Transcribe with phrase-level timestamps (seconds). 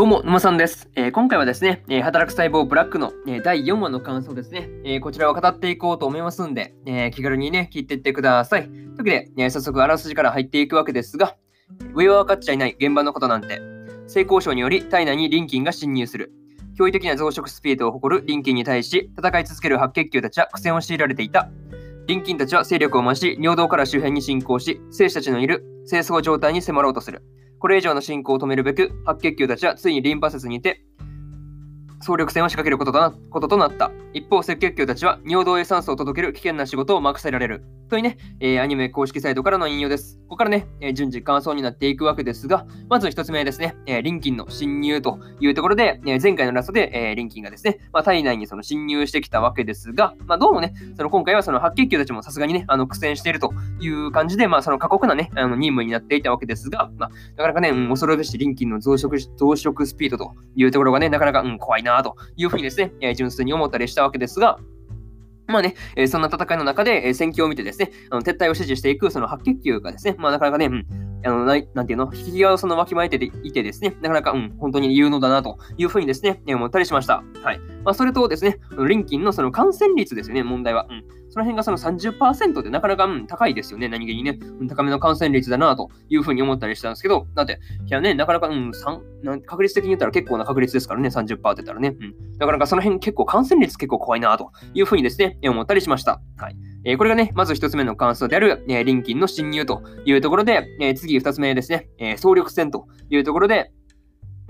[0.00, 8.62] どうも、沼さんです、えー、今回はですね、えー、働く細胞ブラックの、えー、第4話の感想ですね、えこちらを語っていこうと思いますんで、え気軽にね、聞いていってください。
[8.62, 11.36] というわけで、え早速あらすじから入っていくわけですが、
[11.94, 13.60] 上は分かっちゃいない現場のことなんて、
[14.06, 16.32] 性交渉により体内にリンキンが侵入する。
[16.78, 21.50] 驚異的な増殖スピードを誇るリンキンに対し、戦い続ける白血球たちは苦戦を強いられていた。
[22.06, 27.22] リンキンたちは勢力を増し、尿道から周辺に進行し、精子たちのいる清掃状態に迫ろうとする。
[27.60, 30.82] これ以上の進行を止めるべく、白血球たちはついにリンパ節にて
[32.02, 33.90] 総力戦を仕掛けることとなこととなった。
[34.12, 37.62] 一方、赤血球たちは尿道へ酸素を届ける危険な仕事を任せられる。
[37.90, 40.16] というね、えー、アニメ公式サイトからの引用です。
[40.22, 64.58] ここからね、えー、順次感想になっていくわけですが、まず1つ目ですね、えー、リンキンの侵入というところで、え前回のラストで、えリンキンがですね、まあ、体内にその侵入してきたわけですが、まあ、どうもね、その今回はその白血球たちもさすがにね、あの苦戦しているという感じで、まあ、その過酷なね、あの任務になっていたわけですが、まあ、なかなかね、うん、恐るべしリンキンの増殖増殖スピードというところがね、なかなか、うん、怖いなというふうにですね、純粋に思ったりしたわけですが、
[65.46, 65.74] まあね、
[66.08, 70.86] そんな戦いの中で、戦況を見てですね、あの撤退を支持していくその白血球がですね、まあなかなかね、うん、
[71.24, 77.22] あのなんていうの、引き際をそのわきまえていてですね、なかなか、うん、本当に有能だなというふうにですね、思ったりしました。
[77.42, 77.60] はい。
[77.84, 80.86] まあ、それとですね、リンキンのその感染率ですよね、問題は。
[80.88, 83.88] うんその辺がその30%でなかなか、うん、高いですよね。
[83.88, 88.72] 何気にね、うん、高めの感染率だなというふうに思ったりしたんですけど、だって、いやね、なかなか、うん、
[89.46, 91.96] 確率的に言ったら結構な確率ですからね、30%って言ったらね。
[92.00, 92.14] うん。
[92.38, 96.20] なかなかその辺結構感染率結構怖いなというふうにですね、思ったりしました。
[96.36, 96.56] はい。
[96.84, 103.72] えー、これがね、まず一つ目の感想である、えー、リンキンの侵入というところで、えー、次二つ目ですね、え総力戦というところで、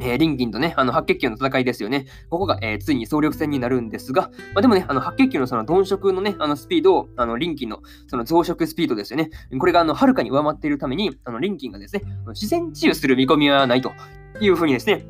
[0.00, 2.06] えー、リンキンとね、あの白血球の戦いですよね。
[2.30, 9.30] ここが、えー、ついに総力戦になるんですが、まあ、でもね、あの白血球のその鈍色のね、あのスピードを、あのリンキンのその増殖スピードですよね。
[9.58, 13.92] これがあのはるかに上回っているために、あのリンキンがですね、自然治癒する見込みはないと
[14.40, 15.06] いうふうにですね、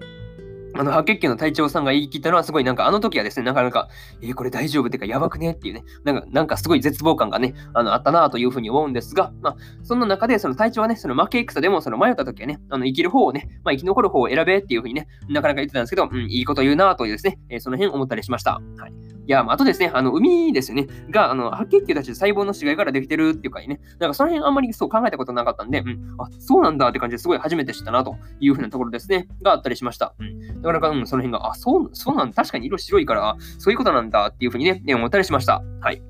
[0.75, 3.88] あの、白血球の隊長さんが言い切ったのは、すごいなんか、あの時はですね、なかなか、
[4.22, 18.60] えー、これ大丈夫ってか、やばくねっていうね、なんか、なんかすごい絶望感がね、あの、あったなというふうに思うんですが、まあ、そんな中で、その隊長はね、その負け戦でも、その迷った時はね、あの、生きる方をね、まあ、生き残る方を選べっていうふうにね、なかなか言ってたんですけど、うん、いいこと言うなというですね、えー、その辺思ったりしました。
[18.78, 19.09] はい。
[19.30, 30.14] や、まあ、あとですね、あの、海ですよね、が、あの、白血球たち細胞の死骸からできてるっていうかね、なんかその辺あんまりそう考えたことなかったんで、うん、あ、そうなんだって感じですごい初めて知ったなというふうなところですね、があったりしました。
[30.18, 30.62] うん。
[30.62, 35.62] なかなか、うん、その辺が、あ、そう、そうなん確かに色白いから、そういうことなんだっていうふうにね、思ったりしました。
[35.80, 36.09] はい。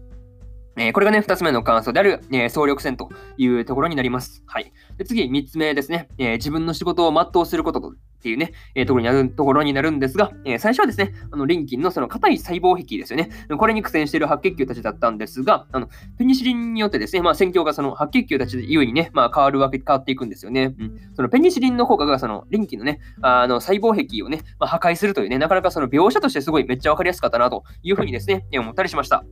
[0.76, 4.42] え、これがね、2つ目の感想である、え、総力戦というところになります。
[4.46, 4.72] はい。
[4.98, 7.92] で次、3つ目ですね、え、自分の仕事を全うすることとっ
[8.22, 13.30] ていうね、え、ところになるところになるんですが、え、最初はですね、あの、リンキンのその硬い細胞壁ですよね。
[13.58, 15.88] これに苦戦している白血球たちだったんですが、あの、
[16.18, 20.74] ペニシリンによってですね、まあ、戦況がその白血球たち優位にね、まあ、変わるわけ、変わっていくんですよね。
[20.78, 21.00] うん。
[21.14, 29.24] そのペニシリンの効果が、その、リンキンのね、あの、細胞壁をね、まあ、破壊するというね、なかなかその描写としてすごいめっちゃわかりやすかったなというふうにですね、思ったりしました。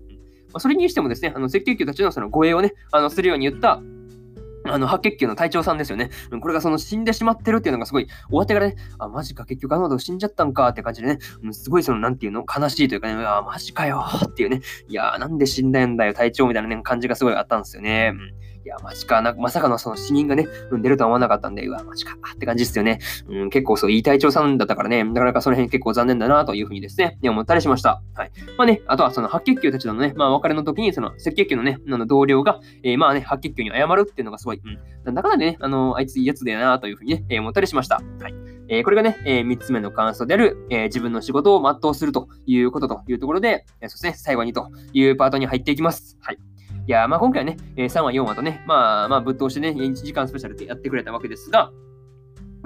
[0.53, 3.83] ま、それにしてもですね、あの赤血球たちのその護衛をね、あのするように言った
[4.65, 6.11] あの、白血球の隊長さんですよね。
[6.41, 11.19] これがその死んでしまってるっていうのがすごい、終わってからね、あ、マジか、結局あの後死んじゃったんかって感じでね、
[11.53, 18.13] すごいその、なんていうの、悲しいというかね、あ、マジかよっていうね、いやー、なんで死んだんだよ、隊長みたいな、ね、感じがすごいあったんですよね。
[18.15, 23.01] うんや、マジか、なまさかのその死人がね、うん、出るとは思わなかったんで、うわ、マジかって感じですよね。
[23.29, 28.03] うん、結構そう、いい隊長さんだったからね、なかなかその辺結構残念だなというふうにですね、思ったりしました。
[28.15, 28.31] はい。
[28.57, 38.01] まあね、あとはその白血球たちのね、まあ別れの時に、その赤血球のね、あの同僚が、えー、まあね、白血球に謝るっていうのがすごい、うん、なんだかんだね、あの、あいついいやつだよなというふうにね、え、思ったりしました。
[38.21, 38.35] はい。
[38.69, 46.19] えー、これがね、えー、3つ目の感想である、えー、自分の仕事を全うするということというところで、えー、そして、最後にというパートに入っていきます。
[46.21, 46.39] はい。
[46.89, 51.71] いや、まあ今回はね、え3話、4話とね、まあまあぶっ通してね、1時間スペシャルでやってくれたわけですが、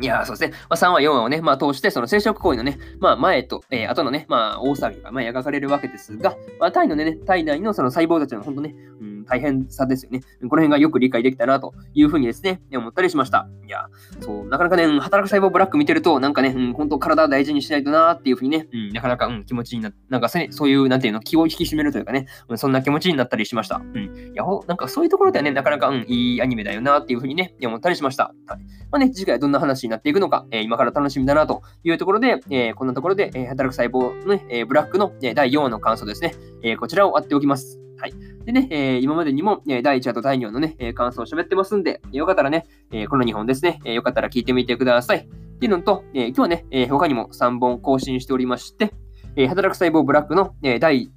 [0.01, 0.57] いやそうですね。
[0.71, 10.21] まあ、3話、4話をね、まあ、通して、その生殖行為のね、まあ、前と、えー、後のね、まあ、大騒ぎが、まあ、描かれるわけですが、まあ、タイのね、体内のその細胞たちのほんとね、うん、大変さですよね。
[10.21, 13.49] この辺がよく理解できたな、というふうにですね、思ったりしました。
[13.67, 13.87] いや、
[14.21, 23.77] そう、なかなかね、働く細胞ブラック見てると、なんかね、うん、本当体大事にしないとな、っていうふうにね、うん、なかなか、うん、気持ちにな、なんかそういう、なんていうの、気を引き締めるというかね、うん、そんな気持ちになったりしました。
[23.77, 24.33] うん。
[24.33, 28.35] いや、なんかそういうところではね、なかなか、うん、いいアニメだよな、っていうふうにね、思ったりしました。
[28.47, 28.61] はい。
[28.91, 37.83] まあね、次回どんな話になっていくのか、えー、今から楽しみだな、というところで、えー、こんなところで、えー、働く細胞のね、え、ブラックの、え第4話の感想ですね、え、こちらを割っておきます。
[37.99, 38.15] はい。
[38.45, 45.19] でね、えー、今までにも、えー、第1話と第2話のね、えー、感想を喋ってますんで、よかったらね、えー、この2本ですね、えー、よかったら聞いてみてください。
[45.19, 48.93] っていうのと、えー、今日はね、えー、他にも3本更新しておりまして、
[49.37, 51.13] えー、働く細胞ブラックの、えー、第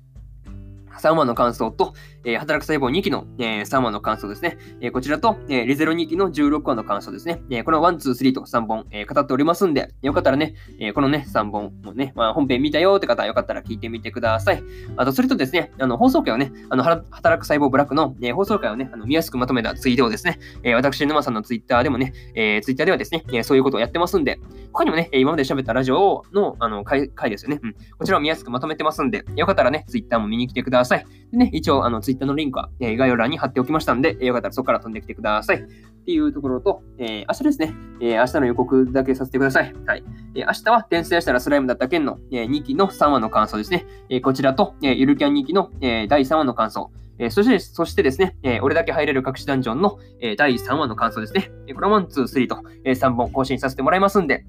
[1.00, 1.94] 3話の感想と、
[2.24, 4.58] えー、働く細胞2期の、えー、3話の感想ですね。
[4.82, 7.42] えー、こちらと、えー、リゼロ2期の16話の感想ですね。
[7.50, 14.64] えー、この1、2、3と3本、えー、語っておりますんで、よかったらね、えー、このね、3本もね、まあ、本編見たよって方よかったら聞いてみてください。
[14.98, 24.40] あと、それとですね、あの、放送回をね、あの、働く細胞ブラックの、えー、放送回をね、あの見やすくまとめたツイートをですね、えー、私、沼さんのツイッターでもね、えー、ツイッターではですね、えー、そういうことをやってますんで、
[24.72, 27.76] 他にもね、今まで喋ったラジオの、あの、回回ですよね、うん。
[27.98, 30.85] こちらを見やすくまとめてますんで、よかったらね、ツイッターも見に来てください。
[30.90, 35.58] ださいでね、一応、あの、ツイッターのリンクは、えー、概要欄に貼っておきましたんで、えー、よかったらそこから飛んできてください。
[35.58, 39.74] っていうところと、えー、明日ですね、えー、明日の予告だけさせてください。
[39.88, 40.04] はい。
[40.36, 43.86] えー、明日は転生したらスライムだった件の、えー、2期の3話の感想ですね。
[44.10, 46.92] えー、こちらと、えー、ゆるキャン2期の、えー、第3話の感想。
[47.18, 51.50] えー、そして、そしてですね、えー、俺だけ入れる隠しダンジョンの、えー、第3話の感想ですね。
[51.68, 54.46] えー、これは1、2、3と、えー、3本更新させてもらいますんで、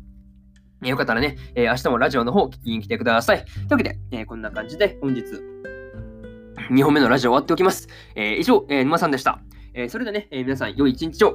[0.82, 3.44] えー、よかったらね、えー、明日もラジオの方聞きに来てください。
[3.44, 5.22] というわけで、えー、こんな感じで本日、
[6.70, 7.88] 2本目のラジオ終わっておきます。
[8.14, 9.40] えー、以上、えー、沼さんでした。
[9.74, 11.34] えー、それではね、えー、皆さん良い一日を。